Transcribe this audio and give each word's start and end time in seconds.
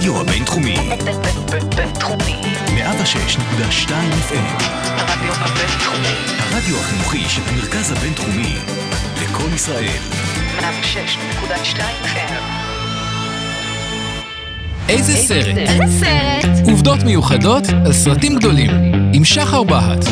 הרדיו 0.00 0.20
הבינתחומי. 0.20 0.76
בינתחומי. 1.76 2.42
106.2 2.66 3.90
FM. 4.28 4.62
הרדיו 4.96 5.32
הבינתחומי. 5.32 6.14
הרדיו 6.38 6.76
החינוכי 6.76 7.24
של 7.28 7.40
המרכז 7.46 7.92
הבינתחומי. 7.92 8.54
לקום 9.22 9.54
ישראל. 9.54 9.98
106.2 10.58 11.80
FM. 12.04 12.32
איזה 14.88 15.16
סרט? 15.16 15.56
איזה 15.56 15.84
סרט? 16.00 16.50
עובדות 16.64 17.02
מיוחדות 17.02 17.64
על 17.86 17.92
סרטים 17.92 18.36
גדולים, 18.36 18.70
עם 19.12 19.24
שחר 19.24 19.62
בהט. 19.62 20.04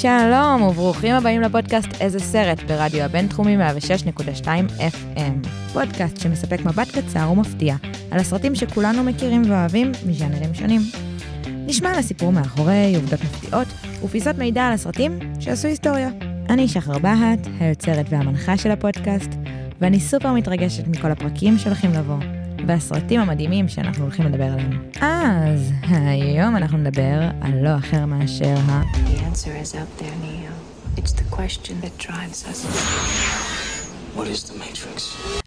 שלום 0.00 0.62
וברוכים 0.62 1.14
הבאים 1.14 1.40
לפודקאסט 1.40 1.88
איזה 2.00 2.18
סרט 2.18 2.58
ברדיו 2.62 3.02
הבינתחומי 3.02 3.56
106.2 3.56 4.44
FM. 4.78 5.48
פודקאסט 5.72 6.20
שמספק 6.20 6.60
מבט 6.64 6.88
קצר 6.98 7.30
ומפתיע 7.32 7.76
על 8.10 8.20
הסרטים 8.20 8.54
שכולנו 8.54 9.04
מכירים 9.04 9.42
ואוהבים 9.48 9.92
מז'אנרים 10.06 10.54
שונים. 10.54 10.80
נשמע 11.46 11.90
על 11.90 11.98
הסיפור 11.98 12.32
מאחורי 12.32 12.96
עובדות 12.96 13.20
מפתיעות 13.20 13.66
ופיסות 14.04 14.38
מידע 14.38 14.62
על 14.62 14.72
הסרטים 14.72 15.18
שעשו 15.40 15.68
היסטוריה. 15.68 16.08
אני 16.48 16.68
שחר 16.68 16.98
בהט, 16.98 17.46
היוצרת 17.60 18.06
והמנחה 18.10 18.56
של 18.56 18.70
הפודקאסט, 18.70 19.30
ואני 19.80 20.00
סופר 20.00 20.32
מתרגשת 20.32 20.86
מכל 20.86 21.10
הפרקים 21.10 21.58
שהולכים 21.58 21.90
לבוא, 21.92 22.39
והסרטים 22.66 23.20
המדהימים 23.20 23.68
שאנחנו 23.68 24.04
הולכים 24.04 24.26
לדבר 24.26 24.44
עליהם. 24.44 24.82
אז 25.00 25.72
היום 25.90 26.56
אנחנו 26.56 26.78
נדבר 26.78 27.20
על 27.40 27.52
לא 27.62 27.76
אחר 27.76 28.06
מאשר 28.06 28.54
ה... 28.68 28.82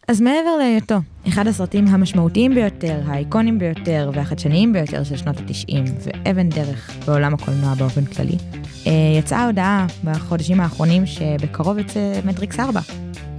אז 0.08 0.22
מעבר 0.22 0.58
להיותו 0.58 0.96
אחד 1.28 1.48
הסרטים 1.48 1.88
המשמעותיים 1.88 2.56
ביותר, 2.56 3.02
האייקוניים 3.06 3.60
ביותר 3.60 4.12
והחדשניים 4.14 4.74
ביותר 4.74 5.04
של 5.04 5.18
שנות 5.18 5.38
ה-90 5.38 5.74
ואבן 6.00 6.50
דרך 6.50 6.92
בעולם 7.06 7.34
הקולנוע 7.34 7.74
באופן 7.74 8.06
כללי, 8.06 8.38
אה, 8.88 8.92
יצאה 9.20 9.46
הודעה 9.46 9.86
בחודשים 10.04 10.60
האחרונים 10.60 11.06
שבקרוב 11.06 11.78
יצא 11.78 12.20
מטריקס 12.26 12.60
4, 12.60 12.80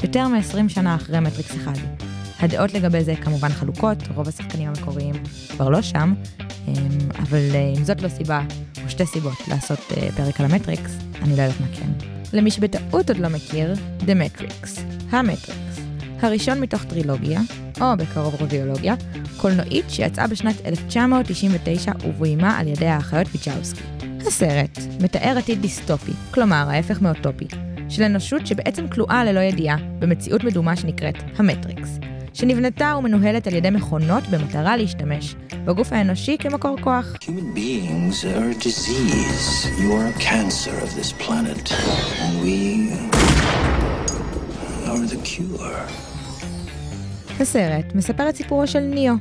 יותר 0.03 0.29
מ-20 0.29 0.69
שנה 0.69 0.95
אחרי 0.95 1.21
מטריקס 1.21 1.51
1. 1.51 2.04
הדעות 2.45 2.75
לגבי 2.75 3.05
זה 3.05 3.15
כמובן 3.17 3.49
חלוקות, 3.49 3.99
רוב 4.15 4.29
השחקנים 4.29 4.69
המקוריים 4.69 5.15
כבר 5.51 5.69
לא 5.69 5.83
שם, 5.83 6.15
אה, 6.41 6.73
אבל 7.19 7.51
אה, 7.55 7.73
אם 7.79 7.85
זאת 7.85 8.03
לא 8.03 8.09
סיבה, 8.09 8.43
או 8.85 8.91
שתי 8.91 9.07
סיבות 9.07 9.49
לעשות 9.49 9.79
אה, 9.97 10.09
פרק 10.17 10.41
על 10.41 10.47
המטריקס, 10.47 10.99
אני 11.23 11.37
לא 11.37 11.43
יודעת 11.43 11.61
מה 11.61 11.67
כן. 11.73 11.89
למי 12.33 12.51
שבטעות 12.51 13.11
עוד 13.11 13.19
לא 13.19 13.29
מכיר, 13.29 13.75
The 14.01 14.05
Matrix, 14.05 14.81
המטריקס. 15.11 15.81
הראשון 16.21 16.61
מתוך 16.61 16.85
טרילוגיה, 16.85 17.41
או 17.81 17.97
בקרוב 17.99 18.35
רביולוגיה, 18.43 18.95
קולנועית 19.37 19.85
שיצאה 19.89 20.27
בשנת 20.27 20.57
1999 20.67 21.93
ובוימה 22.07 22.59
על 22.59 22.69
ידי 22.69 22.87
האחיות 22.87 23.27
ויצ'אוסקי. 23.33 23.83
הסרט 24.27 24.79
מתאר 25.01 25.39
עתיד 25.39 25.61
דיסטופי, 25.61 26.13
כלומר 26.31 26.67
ההפך 26.71 27.01
מאוטופי, 27.03 27.47
של 27.89 28.03
אנושות 28.03 28.47
שבעצם 28.47 28.89
כלואה 28.89 29.25
ללא 29.25 29.41
ידיעה 29.41 29.77
במציאות 29.99 30.45
מדומה 30.45 30.77
שנקראת 30.77 31.17
המטריקס, 31.37 31.99
שנבנתה 32.35 32.95
ומנוהלת 32.99 33.47
על 33.47 33.55
ידי 33.55 33.71
מכונות 33.71 34.29
במטרה 34.29 34.77
להשתמש 34.77 35.35
בגוף 35.65 35.93
האנושי 35.93 36.37
כמקור 36.39 36.77
כוח. 36.81 37.15
Human 37.23 37.57
beings 37.57 38.25
are 38.25 38.51
a 38.51 38.65
disease. 38.65 39.67
You 39.79 39.91
are 39.93 40.09
a 40.17 40.21
cancer 40.21 40.75
of 40.85 40.91
this 40.99 41.13
planet. 41.27 41.73
And 42.23 42.35
we 42.45 42.91
are 44.87 45.07
the 45.13 45.19
cure. 45.25 45.91
הסרט 47.41 47.95
מספר 47.95 48.29
את 48.29 48.37
סיפורו 48.37 48.67
של 48.67 48.81
ניאו, 48.81 49.15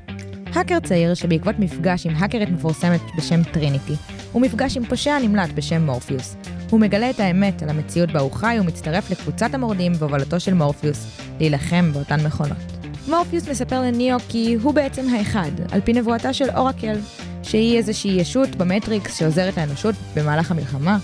האקר 0.54 0.80
צעיר 0.80 1.14
שבעקבות 1.14 1.60
מפגש 1.60 2.06
עם 2.06 2.16
האקרית 2.16 2.50
מפורסמת 2.50 3.02
בשם 3.18 3.44
טריניטי, 3.44 3.94
ומפגש 4.36 4.78
עם 4.78 4.86
פושע 4.86 5.20
נמלט 5.20 5.50
בשם 5.56 5.86
מורפיוס. 5.86 6.36
הוא 6.70 6.80
מגלה 6.80 7.10
את 7.10 7.20
האמת 7.20 7.64
על 7.64 7.70
המציאות 7.70 8.12
בה 8.12 8.20
הוא 8.20 8.32
חי 8.32 8.58
ומצטרף 8.62 9.12
לקבוצת 9.12 9.54
המורדים 9.54 9.94
בהובלתו 9.94 10.40
של 10.40 10.54
מורפיוס, 10.54 11.22
להילחם 11.40 11.92
באותן 11.94 12.26
מכונות. 12.26 12.73
מורפיוס 13.08 13.50
מספר 13.50 13.82
לניאו 13.82 14.18
כי 14.30 14.58
הוא 14.62 14.74
בעצם 14.74 15.10
האחד, 15.10 15.52
על 15.72 15.82
פי 15.82 15.94
נבואתה 15.94 16.34
של 16.34 16.50
אורקל, 16.50 16.98
שהיא 17.44 17.78
איזושהי 17.78 18.12
ישות 18.12 18.56
במטריקס 18.56 19.20
שעוזרת 19.20 19.58
לאנושות 19.58 19.96
במהלך 20.16 20.52
המלחמה, 20.52 20.98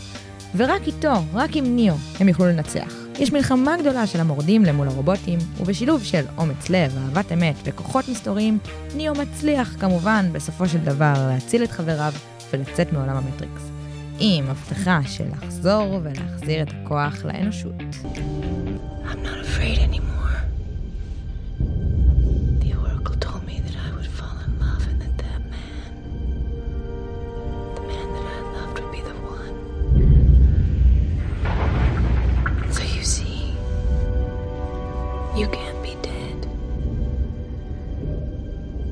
ורק 0.56 0.88
איתו, 0.88 1.14
רק 1.34 1.56
עם 1.56 1.76
ניאו, 1.76 1.96
הם 2.20 2.28
יוכלו 2.28 2.46
לנצח. 2.46 2.94
יש 3.20 3.34
מלחמה 3.34 3.78
גדולה 3.78 4.08
של 4.08 4.20
המורדים 4.20 4.66
למול 4.66 4.88
הרובוטים, 4.88 5.40
ובשילוב 5.60 6.04
של 6.04 6.26
אומץ 6.38 6.70
לב, 6.70 6.98
אהבת 6.98 7.32
אמת 7.32 7.56
וכוחות 7.64 8.10
מסתוריים, 8.10 8.58
ניאו 8.96 9.14
מצליח 9.16 9.76
כמובן 9.80 10.30
בסופו 10.32 10.68
של 10.68 10.78
דבר 10.78 11.14
להציל 11.30 11.64
את 11.64 11.72
חבריו 11.72 12.14
ולצאת 12.54 12.94
מעולם 12.94 13.18
המטריקס. 13.18 13.62
עם 14.20 14.46
הבטחה 14.50 15.00
של 15.06 15.24
לחזור 15.32 16.00
ולהחזיר 16.04 16.62
את 16.62 16.68
הכוח 16.82 17.26
לאנושות. 17.26 17.74
I'm 19.06 19.24
not 19.24 19.40
afraid 19.46 19.80
anymore. 19.80 20.19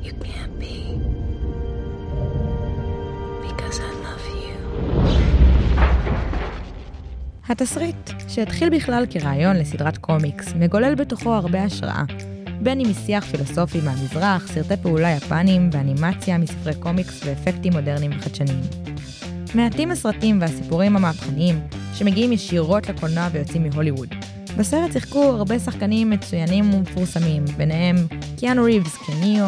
You 0.08 0.14
can't 0.24 0.54
be. 0.62 0.76
Because 3.46 3.78
I 3.80 3.90
love 4.06 4.26
you. 4.42 4.54
התסריט, 7.48 8.10
שהתחיל 8.28 8.70
בכלל 8.76 9.04
כרעיון 9.10 9.56
לסדרת 9.56 9.98
קומיקס, 9.98 10.52
מגולל 10.54 10.94
בתוכו 10.94 11.34
הרבה 11.34 11.64
השראה, 11.64 12.02
בין 12.62 12.80
אם 12.80 12.90
משיח 12.90 13.24
פילוסופי 13.24 13.80
מהמזרח, 13.80 14.46
סרטי 14.46 14.76
פעולה 14.82 15.10
יפניים 15.10 15.70
ואנימציה 15.72 16.38
מספרי 16.38 16.74
קומיקס 16.74 17.20
ואפקטים 17.24 17.72
מודרניים 17.72 18.10
וחדשניים. 18.18 18.60
מעטים 19.54 19.90
הסרטים 19.90 20.40
והסיפורים 20.40 20.96
המהפכניים 20.96 21.60
שמגיעים 21.94 22.32
ישירות 22.32 22.88
לקולנוע 22.88 23.28
ויוצאים 23.32 23.62
מהוליווד. 23.62 24.17
בסרט 24.58 24.92
שיחקו 24.92 25.22
הרבה 25.22 25.58
שחקנים 25.58 26.10
מצוינים 26.10 26.74
ומפורסמים, 26.74 27.44
ביניהם 27.44 27.96
קיאנו 28.36 28.64
ריבס 28.64 28.96
כניאו, 28.96 29.46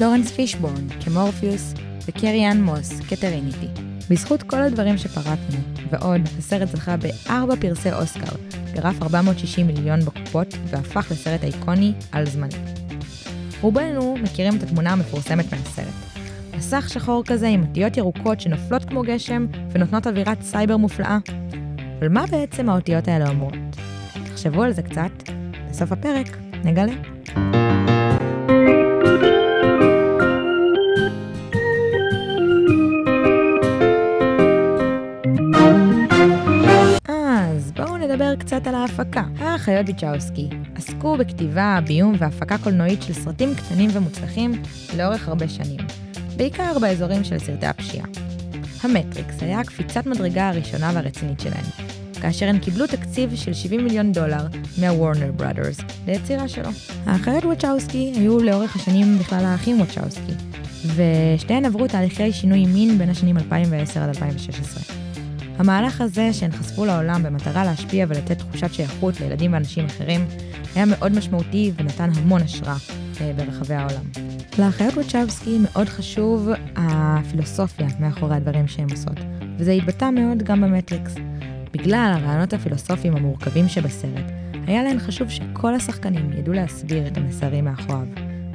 לורנס 0.00 0.30
פישבורן 0.30 0.88
כמורפיוס 1.04 1.74
וקרי 2.08 2.50
אן 2.50 2.62
מוס 2.62 3.00
כטריניטי. 3.00 3.66
בזכות 4.10 4.42
כל 4.42 4.56
הדברים 4.56 4.98
שפרטנו, 4.98 5.58
ועוד, 5.90 6.20
הסרט 6.38 6.68
זכה 6.68 6.96
בארבע 6.96 7.56
פרסי 7.56 7.92
אוסקר, 7.92 8.36
גרף 8.72 9.02
460 9.02 9.66
מיליון 9.66 10.00
בקופות, 10.00 10.54
והפך 10.66 11.10
לסרט 11.10 11.44
איקוני 11.44 11.92
על 12.12 12.26
זמני. 12.26 12.54
רובנו 13.60 14.16
מכירים 14.22 14.56
את 14.56 14.62
התמונה 14.62 14.92
המפורסמת 14.92 15.52
מהסרט. 15.52 15.94
מסך 16.56 16.88
שחור 16.88 17.24
כזה 17.26 17.48
עם 17.48 17.62
אותיות 17.62 17.96
ירוקות 17.96 18.40
שנופלות 18.40 18.84
כמו 18.84 19.02
גשם 19.02 19.46
ונותנות 19.70 20.06
אווירת 20.06 20.42
סייבר 20.42 20.76
מופלאה. 20.76 21.18
אבל 21.98 22.08
מה 22.08 22.26
בעצם 22.26 22.68
האותיות 22.68 23.08
האלה 23.08 23.28
אומרות? 23.28 23.71
תחשבו 24.32 24.62
על 24.62 24.72
זה 24.72 24.82
קצת, 24.82 25.30
בסוף 25.70 25.92
הפרק 25.92 26.36
נגלה. 26.64 26.92
אז 37.08 37.72
בואו 37.72 37.96
נדבר 37.96 38.36
קצת 38.36 38.66
על 38.66 38.74
ההפקה. 38.74 39.22
האחיות 39.38 39.86
ביצ'אוסקי 39.86 40.48
עסקו 40.74 41.16
בכתיבה, 41.16 41.78
ביום 41.86 42.14
והפקה 42.18 42.58
קולנועית 42.58 43.02
של 43.02 43.12
סרטים 43.12 43.54
קטנים 43.54 43.90
ומוצלחים 43.92 44.62
לאורך 44.96 45.28
הרבה 45.28 45.48
שנים, 45.48 45.80
בעיקר 46.36 46.78
באזורים 46.78 47.24
של 47.24 47.38
סרטי 47.38 47.66
הפשיעה. 47.66 48.06
המטריקס 48.82 49.42
היה 49.42 49.64
קפיצת 49.64 50.06
מדרגה 50.06 50.48
הראשונה 50.48 50.90
והרצינית 50.94 51.40
שלהם, 51.40 51.91
כאשר 52.22 52.46
הן 52.46 52.58
קיבלו 52.58 52.86
תקציב 52.86 53.34
של 53.34 53.54
70 53.54 53.84
מיליון 53.84 54.12
דולר 54.12 54.46
מהוורנר 54.80 55.32
בראדרס 55.32 55.78
ליצירה 56.06 56.48
שלו. 56.48 56.68
האחיות 57.06 57.44
וואצ'אוסקי 57.44 58.12
היו 58.16 58.38
לאורך 58.38 58.76
השנים 58.76 59.18
בכלל 59.18 59.44
האחים 59.44 59.80
וואצ'אוסקי, 59.80 60.32
ושתיהן 60.96 61.64
עברו 61.64 61.88
תהליכי 61.88 62.32
שינוי 62.32 62.66
מין 62.66 62.98
בין 62.98 63.10
השנים 63.10 63.36
2010 63.36 64.02
עד 64.02 64.08
2016. 64.08 64.82
המהלך 65.58 66.00
הזה 66.00 66.32
שהן 66.32 66.52
חשפו 66.52 66.84
לעולם 66.84 67.22
במטרה 67.22 67.64
להשפיע 67.64 68.06
ולתת 68.08 68.38
תחושת 68.38 68.74
שייכות 68.74 69.20
לילדים 69.20 69.52
ואנשים 69.52 69.84
אחרים, 69.84 70.26
היה 70.74 70.84
מאוד 70.84 71.12
משמעותי 71.12 71.72
ונתן 71.76 72.10
המון 72.16 72.42
השראה 72.42 72.76
אה, 73.20 73.32
ברחבי 73.36 73.74
העולם. 73.74 74.04
לאחיות 74.58 74.94
ווצ'בסקי 74.94 75.58
מאוד 75.62 75.88
חשוב 75.88 76.48
הפילוסופיה 76.76 77.86
מאחורי 78.00 78.36
הדברים 78.36 78.68
שהן 78.68 78.90
עושות, 78.90 79.20
וזה 79.58 79.72
התבטא 79.72 80.10
מאוד 80.10 80.42
גם 80.42 80.60
במטריקס. 80.60 81.14
בגלל 81.72 82.14
הרעיונות 82.16 82.52
הפילוסופיים 82.52 83.16
המורכבים 83.16 83.68
שבסרט, 83.68 84.24
היה 84.66 84.82
להן 84.82 84.98
חשוב 84.98 85.30
שכל 85.30 85.74
השחקנים 85.74 86.32
ידעו 86.32 86.54
להסביר 86.54 87.06
את 87.06 87.16
המסרים 87.16 87.64
מאחוריו, 87.64 88.06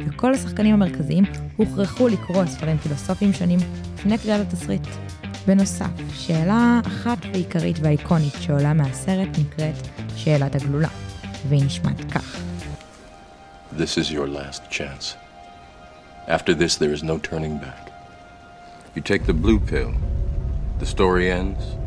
וכל 0.07 0.33
השחקנים 0.33 0.73
המרכזיים 0.73 1.23
הוכרחו 1.55 2.07
לקרוא 2.07 2.45
ספרים 2.45 2.77
פילוסופיים 2.77 3.33
שונים 3.33 3.59
לפני 3.93 4.17
קריאת 4.17 4.47
התסריט. 4.47 4.87
בנוסף, 5.47 5.89
שאלה 6.13 6.79
אחת 6.87 7.17
ועיקרית 7.33 7.79
והאיקונית 7.81 8.33
שעולה 8.39 8.73
מהסרט 8.73 9.29
נקראת 9.39 9.87
שאלת 10.15 10.55
הגלולה, 10.55 10.89
והיא 11.49 11.65
נשמעת 11.65 12.11
כך. 12.11 12.37
This 13.77 13.97
is 13.97 14.11
your 14.11 14.27
last 14.27 14.61
chance. 14.69 15.15
After 16.27 16.53
this, 16.53 16.75
there 16.77 16.93
is 16.93 17.03
no 17.03 17.17
turning 17.29 17.57
back. 17.57 17.83
You 18.95 19.01
take 19.01 19.25
the 19.25 19.33
blue 19.33 19.59
pill, 19.59 19.93
the 20.79 20.85
story 20.85 21.31
ends. 21.31 21.86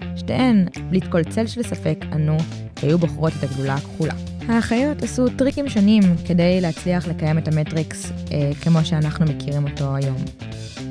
שתיהן, 0.15 0.65
בלי 0.89 1.01
כל 1.09 1.23
צל 1.23 1.47
של 1.47 1.63
ספק, 1.63 2.05
ענו 2.13 2.37
היו 2.81 2.97
בוחרות 2.97 3.33
את 3.39 3.43
הגלולה 3.43 3.75
הכחולה. 3.75 4.13
האחיות 4.47 5.03
עשו 5.03 5.29
טריקים 5.29 5.69
שונים 5.69 6.01
כדי 6.27 6.61
להצליח 6.61 7.07
לקיים 7.07 7.37
את 7.37 7.47
המטריקס 7.47 8.11
אה, 8.31 8.51
כמו 8.61 8.85
שאנחנו 8.85 9.25
מכירים 9.25 9.67
אותו 9.67 9.95
היום. 9.95 10.17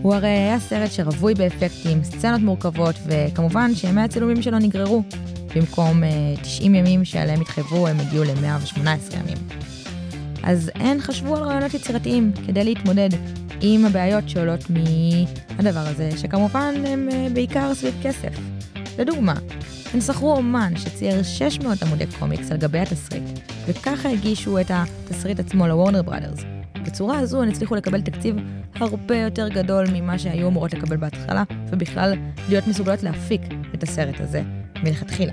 הוא 0.02 0.14
הרי 0.14 0.28
היה 0.28 0.60
סרט 0.60 0.90
שרווי 0.90 1.34
באפקטים, 1.34 2.04
סצנות 2.04 2.40
מורכבות, 2.40 2.94
וכמובן 3.06 3.74
שימי 3.74 4.00
הצילומים 4.00 4.42
שלו 4.42 4.58
נגררו. 4.58 5.02
במקום 5.54 6.04
אה, 6.04 6.08
90 6.42 6.74
ימים 6.74 7.04
שעליהם 7.04 7.40
התחייבו, 7.40 7.86
הם 7.86 8.00
הגיעו 8.00 8.24
ל-118 8.24 9.16
ימים. 9.16 9.38
אז 10.42 10.70
הן 10.74 11.00
חשבו 11.00 11.36
על 11.36 11.42
רעיונות 11.42 11.74
יצירתיים 11.74 12.32
כדי 12.46 12.64
להתמודד 12.64 13.08
עם 13.60 13.84
הבעיות 13.84 14.28
שעולות 14.28 14.64
מהדבר 14.70 15.80
הזה, 15.80 16.10
שכמובן 16.16 16.74
הם 16.86 17.08
אה, 17.12 17.26
בעיקר 17.32 17.74
סביב 17.74 17.94
כסף. 18.02 18.59
לדוגמה, 18.98 19.34
הן 19.94 20.00
שכרו 20.00 20.36
אומן 20.36 20.72
שצייר 20.76 21.22
600 21.22 21.82
עמודי 21.82 22.04
קומיקס 22.18 22.52
על 22.52 22.56
גבי 22.56 22.78
התסריט, 22.78 23.22
וככה 23.66 24.08
הגישו 24.08 24.60
את 24.60 24.70
התסריט 24.70 25.40
עצמו 25.40 25.66
לוורנר 25.66 26.02
בראדרס. 26.02 26.40
בצורה 26.86 27.18
הזו 27.18 27.42
הן 27.42 27.48
הצליחו 27.48 27.74
לקבל 27.74 28.00
תקציב 28.00 28.36
הרבה 28.74 29.16
יותר 29.16 29.48
גדול 29.48 29.84
ממה 29.92 30.18
שהיו 30.18 30.48
אמורות 30.48 30.72
לקבל 30.72 30.96
בהתחלה, 30.96 31.42
ובכלל 31.72 32.14
להיות 32.48 32.66
מסוגלות 32.66 33.02
להפיק 33.02 33.42
את 33.74 33.82
הסרט 33.82 34.20
הזה 34.20 34.42
מלכתחילה. 34.82 35.32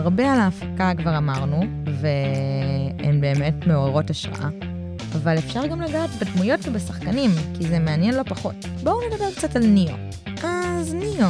הרבה 0.00 0.32
על 0.32 0.40
ההפקה 0.40 0.92
כבר 0.98 1.16
אמרנו, 1.18 1.60
והן 2.00 3.20
באמת 3.20 3.66
מעוררות 3.66 4.10
השראה, 4.10 4.48
אבל 5.14 5.38
אפשר 5.38 5.66
גם 5.66 5.80
לגעת 5.80 6.10
בדמויות 6.10 6.60
ובשחקנים, 6.64 7.30
כי 7.58 7.68
זה 7.68 7.78
מעניין 7.78 8.14
לא 8.14 8.22
פחות. 8.22 8.54
בואו 8.82 8.98
נדבר 9.08 9.30
קצת 9.36 9.56
על 9.56 9.66
ניאו. 9.66 9.94
אז 10.42 10.94
ניאו, 10.94 11.28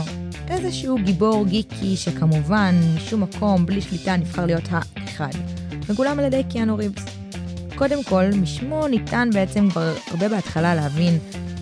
איזשהו 0.48 0.98
גיבור 1.04 1.46
גיקי 1.46 1.96
שכמובן, 1.96 2.74
משום 2.96 3.22
מקום, 3.22 3.66
בלי 3.66 3.80
שליטה, 3.80 4.16
נבחר 4.16 4.46
להיות 4.46 4.68
האחד, 4.70 5.32
מגולם 5.90 6.18
על 6.18 6.24
ידי 6.24 6.42
קיאנו 6.50 6.76
ריבס. 6.76 7.19
קודם 7.80 8.04
כל, 8.04 8.24
משמו 8.42 8.88
ניתן 8.88 9.28
בעצם 9.32 9.70
כבר 9.70 9.94
הרבה 10.10 10.28
בהתחלה 10.28 10.74
להבין, 10.74 11.18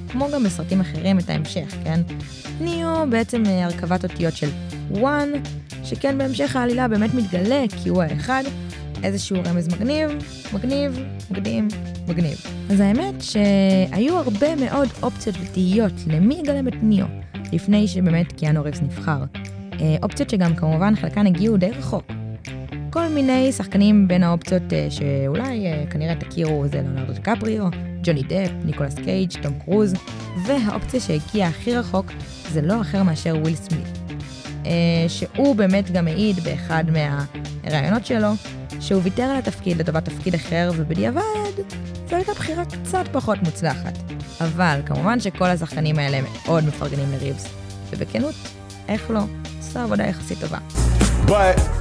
כמו 0.08 0.28
גם 0.34 0.44
בסרטים 0.44 0.80
אחרים, 0.80 1.18
את 1.18 1.30
ההמשך, 1.30 1.74
כן? 1.84 2.00
ניאו 2.60 3.10
בעצם 3.10 3.42
אה, 3.46 3.64
הרכבת 3.64 4.04
אותיות 4.04 4.36
של 4.36 4.48
וואן, 4.90 5.28
שכן 5.84 6.18
בהמשך 6.18 6.56
העלילה 6.56 6.88
באמת 6.88 7.14
מתגלה 7.14 7.64
כי 7.82 7.88
הוא 7.88 8.02
האחד, 8.02 8.42
איזשהו 9.02 9.36
רמז 9.46 9.68
מגניב, 9.68 10.10
מגניב, 10.52 10.98
מקדים, 11.30 11.68
מגניב. 12.08 12.38
אז 12.70 12.80
האמת 12.80 13.14
שהיו 13.20 14.16
הרבה 14.16 14.56
מאוד 14.56 14.88
אופציות 15.02 15.36
ותהיות 15.42 15.94
למי 16.06 16.34
יגלם 16.34 16.68
את 16.68 16.82
ניאו, 16.82 17.06
לפני 17.52 17.88
שבאמת 17.88 18.32
קיאנו 18.32 18.64
ריבס 18.64 18.80
נבחר. 18.82 19.24
אה, 19.80 19.96
אופציות 20.02 20.30
שגם 20.30 20.56
כמובן 20.56 20.96
חלקן 20.96 21.26
הגיעו 21.26 21.56
די 21.56 21.70
רחוק. 21.70 22.17
כל 22.90 23.08
מיני 23.08 23.52
שחקנים 23.52 24.08
בין 24.08 24.22
האופציות 24.22 24.72
אה, 24.72 24.86
שאולי 24.90 25.66
אה, 25.66 25.84
כנראה 25.90 26.14
תכירו 26.14 26.64
זה 26.68 26.80
ליאונרדו 26.80 27.12
דקפריו, 27.12 27.64
ג'וני 28.02 28.22
דפ, 28.22 28.50
ניקולס 28.64 28.94
קייג', 28.94 29.32
תום 29.42 29.52
קרוז, 29.64 29.94
והאופציה 30.46 31.00
שהגיעה 31.00 31.48
הכי 31.48 31.76
רחוק 31.76 32.06
זה 32.50 32.62
לא 32.62 32.80
אחר 32.80 33.02
מאשר 33.02 33.36
וויל 33.42 33.54
סמית. 33.54 33.98
אה, 34.66 34.72
שהוא 35.08 35.56
באמת 35.56 35.90
גם 35.90 36.06
העיד 36.06 36.40
באחד 36.40 36.84
מהראיונות 36.90 38.06
שלו, 38.06 38.28
שהוא 38.80 39.02
ויתר 39.02 39.22
על 39.22 39.36
התפקיד 39.36 39.76
לטובת 39.76 40.04
תפקיד 40.04 40.34
אחר, 40.34 40.70
ובדיעבד 40.76 41.22
זו 42.10 42.16
הייתה 42.16 42.32
בחירה 42.32 42.64
קצת 42.64 43.04
פחות 43.12 43.38
מוצלחת. 43.42 43.98
אבל 44.40 44.80
כמובן 44.86 45.20
שכל 45.20 45.46
השחקנים 45.46 45.98
האלה 45.98 46.20
מאוד 46.22 46.64
מפרגנים 46.64 47.12
לריבס, 47.12 47.48
ובכנות, 47.90 48.34
איך 48.88 49.10
לא, 49.10 49.20
עושה 49.58 49.82
עבודה 49.82 50.06
יחסית 50.06 50.38
טובה. 50.40 50.58
But 51.26 51.77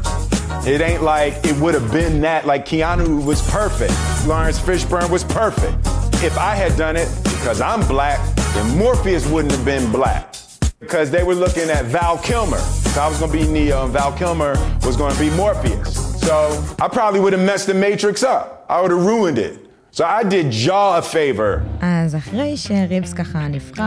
it 0.66 0.80
ain't 0.80 1.02
like 1.02 1.34
it 1.44 1.56
would 1.56 1.74
have 1.74 1.90
been 1.92 2.20
that. 2.22 2.46
Like 2.46 2.66
Keanu 2.66 3.24
was 3.24 3.40
perfect. 3.50 3.92
Lawrence 4.26 4.58
Fishburne 4.58 5.10
was 5.10 5.24
perfect. 5.24 5.74
If 6.22 6.36
I 6.38 6.54
had 6.54 6.76
done 6.76 6.96
it 6.96 7.08
because 7.24 7.60
I'm 7.60 7.86
black, 7.88 8.20
then 8.54 8.78
Morpheus 8.78 9.26
wouldn't 9.28 9.52
have 9.52 9.64
been 9.64 9.90
black. 9.90 10.34
Because 10.80 11.10
they 11.10 11.22
were 11.22 11.34
looking 11.34 11.68
at 11.70 11.84
Val 11.86 12.18
Kilmer. 12.18 12.58
So 12.58 13.00
I 13.00 13.08
was 13.08 13.18
going 13.18 13.32
to 13.32 13.38
be 13.38 13.46
Neo 13.46 13.84
and 13.84 13.92
Val 13.92 14.12
Kilmer 14.12 14.54
was 14.84 14.96
going 14.96 15.12
to 15.14 15.18
be 15.20 15.30
Morpheus. 15.30 16.20
So 16.20 16.34
I 16.80 16.88
probably 16.88 17.20
would 17.20 17.32
have 17.32 17.42
messed 17.44 17.66
the 17.68 17.74
Matrix 17.74 18.22
up. 18.22 18.66
I 18.68 18.80
would 18.80 18.90
have 18.90 19.04
ruined 19.04 19.38
it. 19.38 19.58
So 19.90 20.04
I 20.04 20.22
did 20.22 20.50
Jaw 20.50 20.98
a 20.98 21.02
favor. 21.02 21.62
אז 21.80 22.14
אחרי 22.16 22.56
שריבס 22.56 23.12
ככה 23.12 23.48
נבחר, 23.48 23.82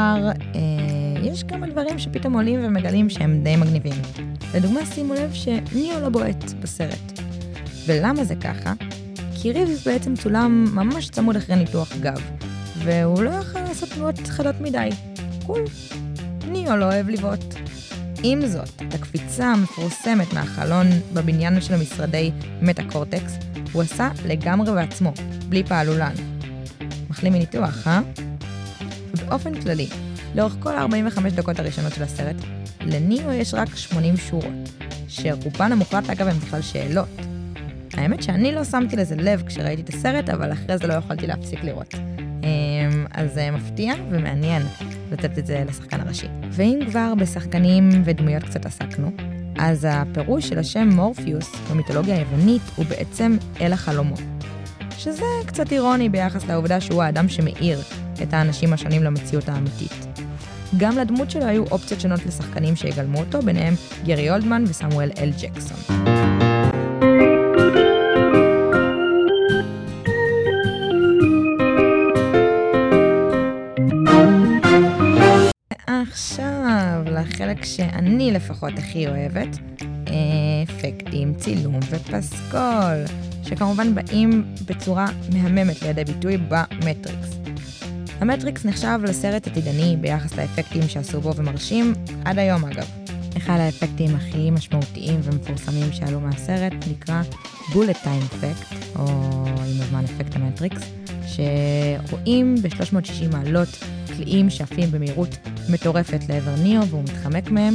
אה, 0.55 0.78
יש 1.32 1.42
כמה 1.42 1.66
דברים 1.66 1.98
שפתאום 1.98 2.34
עולים 2.34 2.60
ומגלים 2.62 3.10
שהם 3.10 3.40
די 3.44 3.56
מגניבים. 3.56 3.92
לדוגמה, 4.54 4.86
שימו 4.86 5.14
לב 5.14 5.32
שניאו 5.32 6.00
לא 6.00 6.08
בועט 6.08 6.52
בסרט. 6.60 7.20
ולמה 7.86 8.24
זה 8.24 8.34
ככה? 8.34 8.72
כי 9.34 9.52
ריבס 9.52 9.86
בעצם 9.86 10.16
צולם 10.16 10.66
ממש 10.74 11.10
צמוד 11.10 11.36
אחרי 11.36 11.56
ניתוח 11.56 11.92
גב, 12.00 12.20
והוא 12.84 13.22
לא 13.22 13.30
יכול 13.30 13.60
לעשות 13.60 13.88
תנועות 13.88 14.18
חדות 14.18 14.60
מדי. 14.60 14.88
קול. 15.46 15.64
ניאו 16.48 16.76
לא 16.76 16.84
אוהב 16.84 17.08
לבעוט. 17.08 17.54
עם 18.22 18.46
זאת, 18.46 18.82
את 18.88 18.94
הקפיצה 18.94 19.46
המפורסמת 19.46 20.32
מהחלון 20.32 20.86
בבניין 21.14 21.60
של 21.60 21.76
משרדי 21.76 22.30
מטה-קורטקס, 22.62 23.38
הוא 23.72 23.82
עשה 23.82 24.08
לגמרי 24.26 24.72
בעצמו, 24.72 25.12
בלי 25.48 25.64
פעלולן. 25.64 26.14
מחלים 27.10 27.32
מניתוח, 27.32 27.86
אה? 27.86 28.00
באופן 29.14 29.60
כללי, 29.60 29.88
לאורך 30.34 30.56
כל 30.60 30.76
ה-45 30.76 31.30
דקות 31.34 31.58
הראשונות 31.58 31.92
של 31.92 32.02
הסרט, 32.02 32.36
לניאו 32.80 33.32
יש 33.32 33.54
רק 33.54 33.76
80 33.76 34.16
שורות, 34.16 34.44
שרובן 35.08 35.72
המוחלט 35.72 36.10
אגב 36.10 36.28
הן 36.28 36.36
בכלל 36.36 36.62
שאלות. 36.62 37.08
האמת 37.94 38.22
שאני 38.22 38.54
לא 38.54 38.64
שמתי 38.64 38.96
לזה 38.96 39.16
לב 39.16 39.42
כשראיתי 39.46 39.82
את 39.82 39.88
הסרט, 39.88 40.28
אבל 40.28 40.52
אחרי 40.52 40.78
זה 40.78 40.86
לא 40.86 40.94
יכולתי 40.94 41.26
להפסיק 41.26 41.64
לראות. 41.64 41.94
אמ, 42.42 43.06
אז 43.10 43.34
זה 43.34 43.50
מפתיע 43.50 43.94
ומעניין 44.10 44.62
לתת 45.12 45.38
את 45.38 45.46
זה 45.46 45.64
לשחקן 45.68 46.00
הראשי. 46.00 46.26
ואם 46.50 46.80
כבר 46.90 47.12
בשחקנים 47.18 47.88
ודמויות 48.04 48.42
קצת 48.42 48.66
עסקנו, 48.66 49.12
אז 49.58 49.86
הפירוש 49.90 50.48
של 50.48 50.58
השם 50.58 50.88
מורפיוס 50.88 51.52
במיתולוגיה 51.70 52.16
היוונית 52.16 52.62
הוא 52.76 52.84
בעצם 52.86 53.36
אל 53.60 53.72
החלומות. 53.72 54.20
שזה 54.98 55.24
קצת 55.46 55.72
אירוני 55.72 56.08
ביחס 56.08 56.44
לעובדה 56.44 56.80
שהוא 56.80 57.02
האדם 57.02 57.28
שמאיר 57.28 57.80
את 58.22 58.34
האנשים 58.34 58.72
השונים 58.72 59.02
למציאות 59.02 59.48
האמיתית. 59.48 59.99
גם 60.76 60.98
לדמות 60.98 61.30
שלו 61.30 61.44
היו 61.44 61.64
אופציות 61.70 62.00
שונות 62.00 62.26
לשחקנים 62.26 62.76
שיגלמו 62.76 63.18
אותו, 63.18 63.42
ביניהם 63.42 63.74
גרי 64.04 64.30
אולדמן 64.30 64.64
וסמואל 64.68 65.10
אל 65.18 65.30
ג'קסון. 65.42 65.96
עכשיו 75.86 77.02
לחלק 77.06 77.64
שאני 77.64 78.32
לפחות 78.32 78.72
הכי 78.78 79.08
אוהבת, 79.08 79.58
אפקטים, 80.64 81.34
צילום 81.34 81.78
ופסקול, 81.90 83.04
שכמובן 83.42 83.94
באים 83.94 84.44
בצורה 84.66 85.06
מהממת 85.32 85.82
לידי 85.82 86.04
ביטוי 86.04 86.36
במטריקס. 86.36 87.39
המטריקס 88.20 88.64
נחשב 88.64 88.98
לסרט 89.02 89.46
עתידני 89.46 89.96
ביחס 90.00 90.36
לאפקטים 90.36 90.82
שעשו 90.88 91.20
בו 91.20 91.36
ומרשים, 91.36 91.92
עד 92.24 92.38
היום 92.38 92.64
אגב. 92.64 92.86
אחד 93.36 93.56
האפקטים 93.60 94.16
הכי 94.16 94.50
משמעותיים 94.50 95.20
ומפורסמים 95.22 95.92
שעלו 95.92 96.20
מהסרט 96.20 96.72
נקרא 96.90 97.22
bullet 97.72 97.96
time 98.02 98.22
effect, 98.22 98.74
או 98.96 99.06
עם 99.46 99.80
הזמן 99.80 100.04
אפקט 100.04 100.36
המטריקס, 100.36 100.82
שרואים 101.26 102.54
ב-360 102.62 103.32
מעלות 103.32 103.68
קליעים 104.06 104.50
שעפים 104.50 104.90
במהירות 104.90 105.36
מטורפת 105.68 106.20
לעבר 106.28 106.54
ניאו 106.62 106.86
והוא 106.86 107.02
מתחמק 107.02 107.50
מהם. 107.50 107.74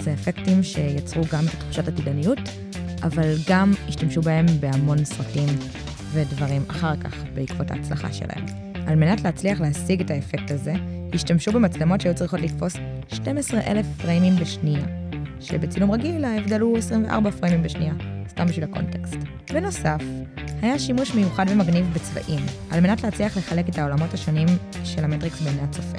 זה 0.00 0.12
אפקטים 0.12 0.62
שיצרו 0.62 1.22
גם 1.32 1.44
את 1.46 1.60
תחושת 1.60 1.88
עתידניות, 1.88 2.38
אבל 3.02 3.34
גם 3.48 3.72
השתמשו 3.88 4.22
בהם 4.22 4.46
בהמון 4.60 5.04
סרטים 5.04 5.48
ודברים 6.12 6.64
אחר 6.68 6.96
כך 6.96 7.14
בעקבות 7.34 7.70
ההצלחה 7.70 8.12
שלהם. 8.12 8.65
על 8.86 8.96
מנת 8.96 9.24
להצליח 9.24 9.60
להשיג 9.60 10.00
את 10.00 10.10
האפקט 10.10 10.50
הזה, 10.50 10.74
השתמשו 11.14 11.52
במצלמות 11.52 12.00
שהיו 12.00 12.14
צריכות 12.14 12.40
לתפוס 12.40 12.76
12,000 13.08 13.86
פריימים 14.02 14.36
בשנייה, 14.36 14.84
שבצילום 15.40 15.90
רגיל 15.90 16.24
ההבדל 16.24 16.60
הוא 16.60 16.78
24 16.78 17.30
פריימים 17.30 17.62
בשנייה, 17.62 17.92
סתם 18.28 18.46
בשביל 18.46 18.64
הקונטקסט. 18.64 19.16
בנוסף, 19.52 19.98
היה 20.62 20.78
שימוש 20.78 21.14
מיוחד 21.14 21.46
ומגניב 21.48 21.86
בצבעים, 21.94 22.40
על 22.70 22.80
מנת 22.80 23.02
להצליח 23.02 23.36
לחלק 23.36 23.68
את 23.68 23.78
העולמות 23.78 24.14
השונים 24.14 24.46
של 24.84 25.04
המטריקס 25.04 25.40
בעיני 25.40 25.62
הצופה. 25.62 25.98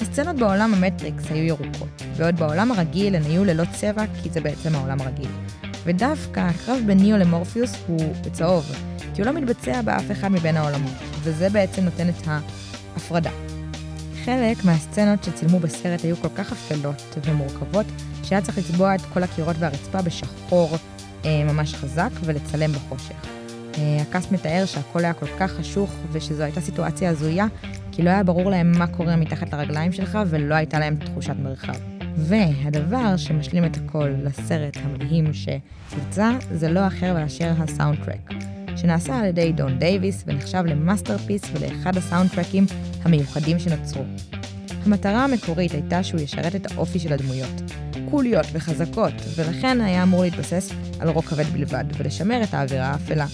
הסצנות 0.00 0.36
בעולם 0.36 0.74
המטריקס 0.74 1.30
היו 1.30 1.44
ירוקות, 1.44 2.02
בעוד 2.18 2.36
בעולם 2.36 2.72
הרגיל 2.72 3.14
הן 3.14 3.22
היו 3.22 3.44
ללא 3.44 3.64
צבע, 3.72 4.04
כי 4.22 4.30
זה 4.30 4.40
בעצם 4.40 4.74
העולם 4.74 5.00
הרגיל. 5.00 5.30
ודווקא 5.84 6.40
הקרב 6.40 6.78
בין 6.86 6.98
ניאו 6.98 7.18
למורפיוס 7.18 7.74
הוא 7.86 8.14
בצהוב, 8.24 8.72
כי 9.14 9.22
הוא 9.22 9.30
לא 9.30 9.40
מתבצע 9.40 9.82
באף 9.82 10.10
אחד 10.10 10.28
מבין 10.28 10.56
העולמות, 10.56 11.11
וזה 11.22 11.48
בעצם 11.50 11.84
נותן 11.84 12.08
את 12.08 12.26
ההפרדה. 12.26 13.30
חלק 14.24 14.64
מהסצנות 14.64 15.24
שצילמו 15.24 15.58
בסרט 15.58 16.04
היו 16.04 16.16
כל 16.16 16.28
כך 16.36 16.52
אפלות 16.52 17.18
ומורכבות, 17.24 17.86
שהיה 18.22 18.40
צריך 18.40 18.58
לצבוע 18.58 18.94
את 18.94 19.00
כל 19.00 19.22
הקירות 19.22 19.56
והרצפה 19.58 20.02
בשחור 20.02 20.76
אה, 21.24 21.44
ממש 21.44 21.74
חזק 21.74 22.10
ולצלם 22.24 22.72
בחושך. 22.72 23.26
אה, 23.78 24.02
ה 24.02 24.08
cast 24.08 24.32
מתאר 24.32 24.64
שהכל 24.66 25.04
היה 25.04 25.12
כל 25.12 25.26
כך 25.38 25.52
חשוך 25.52 25.90
ושזו 26.12 26.42
הייתה 26.42 26.60
סיטואציה 26.60 27.10
הזויה, 27.10 27.46
כי 27.92 28.02
לא 28.02 28.10
היה 28.10 28.22
ברור 28.22 28.50
להם 28.50 28.72
מה 28.78 28.86
קורה 28.86 29.16
מתחת 29.16 29.52
לרגליים 29.54 29.92
שלך 29.92 30.18
ולא 30.26 30.54
הייתה 30.54 30.78
להם 30.78 30.96
תחושת 30.96 31.34
מרחב. 31.42 31.74
והדבר 32.16 33.16
שמשלים 33.16 33.64
את 33.64 33.76
הכל 33.76 34.08
לסרט 34.22 34.76
המדהים 34.76 35.24
שיצא, 35.32 36.30
זה 36.52 36.68
לא 36.68 36.86
אחר 36.86 37.14
מאשר 37.14 37.52
ה 37.58 37.98
soundtrack, 38.04 38.34
שנעשה 38.82 39.18
על 39.18 39.24
ידי 39.24 39.52
דון 39.52 39.78
דייוויס 39.78 40.24
ונחשב 40.26 40.62
ל 40.66 40.72
masterpiece 40.72 41.42
ולאחד 41.52 41.96
ה 41.96 42.30
soundtrack 42.30 42.60
ים 42.60 42.66
המיוחדים 43.02 43.58
שנוצרו. 43.58 44.02
המטרה 44.86 45.24
המקורית 45.24 45.72
הייתה 45.72 46.02
שהוא 46.02 46.20
ישרת 46.20 46.54
את 46.54 46.72
האופי 46.72 46.98
של 46.98 47.12
הדמויות, 47.12 47.62
קוליות 48.10 48.46
וחזקות, 48.52 49.12
ולכן 49.36 49.80
היה 49.80 50.02
אמור 50.02 50.22
להתבסס 50.22 50.70
על 51.00 51.08
רוק 51.08 51.24
כבד 51.24 51.44
בלבד, 51.44 51.84
ולשמר 51.96 52.42
את 52.42 52.54
האווירה 52.54 52.86
האפלה. 52.86 53.26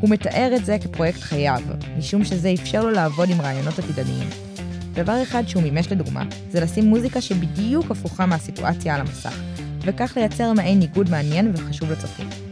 הוא 0.00 0.10
מתאר 0.10 0.52
את 0.56 0.64
זה 0.64 0.76
כפרויקט 0.78 1.20
חייו, 1.20 1.60
משום 1.98 2.24
שזה 2.24 2.52
אפשר 2.52 2.82
לו 2.84 2.90
לעבוד 2.90 3.30
עם 3.30 3.40
רעיונות 3.40 3.78
עתידניים. 3.78 4.28
דבר 4.92 5.22
אחד 5.22 5.42
שהוא 5.46 5.62
מימש 5.62 5.92
לדוגמה, 5.92 6.24
זה 6.50 6.60
לשים 6.60 6.84
מוזיקה 6.84 7.20
שבדיוק 7.20 7.90
הפוכה 7.90 8.26
מהסיטואציה 8.26 8.94
על 8.94 9.00
המסך, 9.00 9.40
וכך 9.80 10.12
לייצר 10.16 10.52
מעין 10.52 10.78
ניגוד 10.78 11.10
מעניין 11.10 11.52
וחשוב 11.54 11.92
לצופים. 11.92 12.49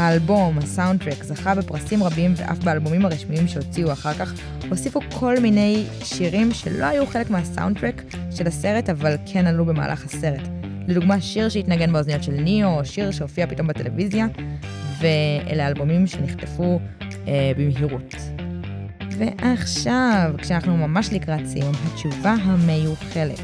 האלבום, 0.00 0.58
הסאונדטרק, 0.58 1.24
זכה 1.24 1.54
בפרסים 1.54 2.02
רבים 2.02 2.34
ואף 2.36 2.58
באלבומים 2.58 3.04
הרשמיים 3.04 3.48
שהוציאו 3.48 3.92
אחר 3.92 4.12
כך, 4.14 4.32
הוסיפו 4.68 5.00
כל 5.12 5.40
מיני 5.40 5.84
שירים 6.04 6.52
שלא 6.52 6.84
היו 6.84 7.06
חלק 7.06 7.30
מהסאונדטרק 7.30 8.02
של 8.30 8.46
הסרט, 8.46 8.90
אבל 8.90 9.16
כן 9.26 9.46
עלו 9.46 9.64
במהלך 9.64 10.04
הסרט. 10.04 10.48
לדוגמה, 10.88 11.20
שיר 11.20 11.48
שהתנגן 11.48 11.92
באוזניות 11.92 12.22
של 12.22 12.32
ניאו, 12.32 12.78
או 12.78 12.84
שיר 12.84 13.10
שהופיע 13.10 13.46
פתאום 13.46 13.66
בטלוויזיה, 13.66 14.26
ואלה 15.00 15.66
אלבומים 15.66 16.06
שנחטפו 16.06 16.80
אה, 17.28 17.52
במהירות. 17.56 18.14
ועכשיו, 19.18 20.34
כשאנחנו 20.38 20.76
ממש 20.76 21.12
לקראת 21.12 21.46
סיום, 21.46 21.72
התשובה 21.86 22.34
המיוחלת. 22.42 23.40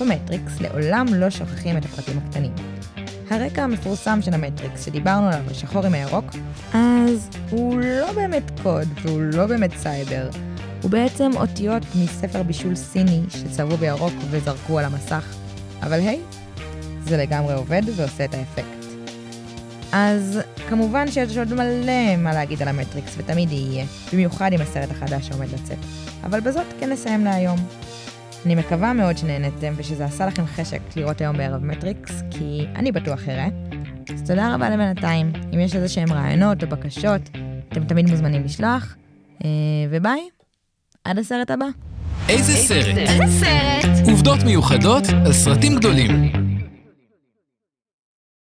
במטריקס 0.00 0.60
לעולם 0.60 1.06
לא 1.14 1.30
שוכחים 1.30 1.76
את 1.76 1.84
הפרטים 1.84 2.18
הקטנים. 2.18 2.52
הרקע 3.30 3.62
המפורסם 3.62 4.22
של 4.22 4.34
המטריקס 4.34 4.84
שדיברנו 4.84 5.26
עליו 5.26 5.40
בשחור 5.50 5.86
עם 5.86 5.94
הירוק, 5.94 6.24
אז 6.74 7.28
הוא 7.50 7.80
לא 7.80 8.12
באמת 8.12 8.60
קוד 8.62 8.88
והוא 9.02 9.22
לא 9.22 9.46
באמת 9.46 9.76
סייבר. 9.76 10.28
הוא 10.82 10.90
בעצם 10.90 11.30
אותיות 11.36 11.82
מספר 11.94 12.42
בישול 12.42 12.74
סיני 12.74 13.22
שצבעו 13.28 13.76
בירוק 13.76 14.12
וזרקו 14.30 14.78
על 14.78 14.84
המסך. 14.84 15.34
אבל 15.82 16.00
היי, 16.00 16.20
זה 17.04 17.16
לגמרי 17.16 17.54
עובד 17.54 17.82
ועושה 17.96 18.24
את 18.24 18.34
האפקט. 18.34 18.86
אז 19.92 20.40
כמובן 20.68 21.10
שיש 21.10 21.36
עוד 21.36 21.54
מלא 21.54 22.16
מה 22.18 22.34
להגיד 22.34 22.62
על 22.62 22.68
המטריקס, 22.68 23.14
ותמיד 23.16 23.52
יהיה, 23.52 23.84
במיוחד 24.12 24.52
עם 24.52 24.60
הסרט 24.60 24.90
החדש 24.90 25.28
שעומד 25.28 25.48
לצאת. 25.52 25.78
אבל 26.24 26.40
בזאת 26.40 26.66
כן 26.80 26.92
נסיים 26.92 27.24
להיום. 27.24 27.58
אני 28.46 28.54
מקווה 28.54 28.92
מאוד 28.92 29.18
שנהנתם 29.18 29.74
ושזה 29.76 30.04
עשה 30.04 30.26
לכם 30.26 30.46
חשק 30.46 30.80
לראות 30.96 31.20
היום 31.20 31.36
בערב 31.36 31.64
מטריקס, 31.64 32.22
כי 32.30 32.66
אני 32.76 32.92
בטוח 32.92 33.28
אראה. 33.28 33.48
אז 34.14 34.22
תודה 34.22 34.54
רבה 34.54 34.70
לבינתיים. 34.70 35.32
אם 35.54 35.60
יש 35.60 35.76
איזה 35.76 35.88
שהם 35.88 36.12
רעיונות 36.12 36.62
או 36.62 36.68
בקשות, 36.68 37.20
אתם 37.68 37.84
תמיד 37.84 38.10
מוזמנים 38.10 38.44
לשלוח. 38.44 38.96
אה, 39.44 39.48
וביי, 39.90 40.20
עד 41.04 41.18
הסרט 41.18 41.50
הבא. 41.50 41.66
איזה 42.28 42.52
סרט? 42.52 42.96
איזה 42.96 43.24
סרט? 43.26 44.08
עובדות 44.10 44.38
מיוחדות 44.44 45.04
על 45.26 45.32
סרטים 45.32 45.76
גדולים. 45.76 46.45